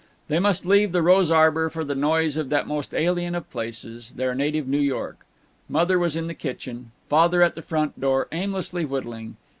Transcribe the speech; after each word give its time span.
They 0.29 0.39
must 0.39 0.65
leave 0.65 0.93
the 0.93 1.03
rose 1.03 1.29
arbor 1.29 1.69
for 1.69 1.83
the 1.83 1.93
noise 1.93 2.35
of 2.35 2.49
that 2.49 2.65
most 2.65 2.95
alien 2.95 3.35
of 3.35 3.47
places, 3.51 4.13
their 4.15 4.33
native 4.33 4.67
New 4.67 4.79
York. 4.79 5.27
Mother 5.69 5.99
was 5.99 6.15
in 6.15 6.25
the 6.25 6.33
kitchen; 6.33 6.89
Father 7.07 7.43
at 7.43 7.53
the 7.53 7.61
front 7.61 7.99
door, 8.01 8.27
aimlessly 8.31 8.83
whittling. 8.83 9.37